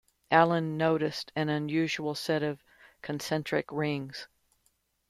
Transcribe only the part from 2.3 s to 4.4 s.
of concentric rings.